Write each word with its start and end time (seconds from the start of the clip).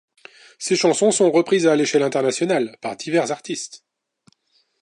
Ses 0.57 0.75
chansons 0.77 1.11
sont 1.11 1.29
reprises 1.29 1.67
à 1.67 1.75
l'échelle 1.75 2.01
internationale 2.01 2.75
par 2.81 2.97
divers 2.97 3.31
artistes. 3.31 3.85